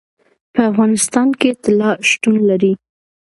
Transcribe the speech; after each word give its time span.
په 0.53 0.61
افغانستان 0.71 1.27
کې 1.39 1.49
طلا 1.63 1.91
شتون 2.09 2.35
لري. 2.49 2.73